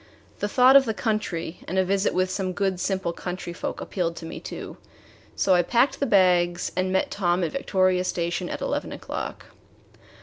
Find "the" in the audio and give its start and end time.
0.39-0.47, 0.85-0.95, 5.99-6.07